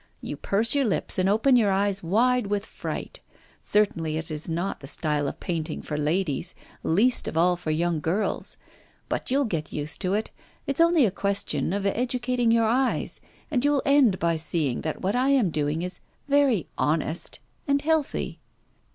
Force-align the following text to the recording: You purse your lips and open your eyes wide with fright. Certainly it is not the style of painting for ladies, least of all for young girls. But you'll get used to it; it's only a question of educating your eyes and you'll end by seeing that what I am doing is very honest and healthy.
You 0.19 0.35
purse 0.35 0.73
your 0.73 0.85
lips 0.85 1.19
and 1.19 1.29
open 1.29 1.55
your 1.55 1.69
eyes 1.69 2.01
wide 2.01 2.47
with 2.47 2.65
fright. 2.65 3.19
Certainly 3.59 4.17
it 4.17 4.31
is 4.31 4.49
not 4.49 4.79
the 4.79 4.87
style 4.87 5.27
of 5.27 5.39
painting 5.39 5.83
for 5.83 5.95
ladies, 5.95 6.55
least 6.81 7.27
of 7.27 7.37
all 7.37 7.55
for 7.55 7.69
young 7.69 7.99
girls. 7.99 8.57
But 9.09 9.29
you'll 9.29 9.45
get 9.45 9.71
used 9.71 10.01
to 10.01 10.15
it; 10.15 10.31
it's 10.65 10.81
only 10.81 11.05
a 11.05 11.11
question 11.11 11.71
of 11.71 11.85
educating 11.85 12.49
your 12.49 12.65
eyes 12.65 13.21
and 13.51 13.63
you'll 13.63 13.83
end 13.85 14.17
by 14.17 14.37
seeing 14.37 14.81
that 14.81 15.01
what 15.03 15.15
I 15.15 15.29
am 15.29 15.51
doing 15.51 15.83
is 15.83 15.99
very 16.27 16.67
honest 16.79 17.37
and 17.67 17.79
healthy. 17.79 18.39